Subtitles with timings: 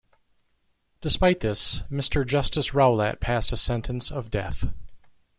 [1.01, 2.25] Despite this, Mr.
[2.25, 4.65] Justice Rowlatt passed a sentence of death.